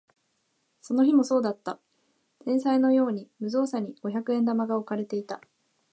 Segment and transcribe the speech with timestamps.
[0.81, 1.77] その日もそうだった。
[2.47, 5.41] 賽銭のように無造作に五百円玉が置かれていた。